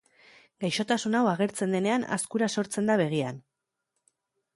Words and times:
Gaixotasun 0.63 1.17
hau 1.19 1.21
agertzen 1.31 1.75
denean 1.77 2.05
azkura 2.17 2.49
sortzen 2.61 2.89
da 2.93 2.97
begian. 3.03 3.39